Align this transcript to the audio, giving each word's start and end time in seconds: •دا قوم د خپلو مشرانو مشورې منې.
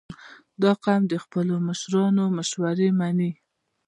•دا 0.61 0.71
قوم 0.83 1.01
د 1.11 1.13
خپلو 1.23 1.53
مشرانو 1.67 2.23
مشورې 2.37 2.89
منې. 2.99 3.31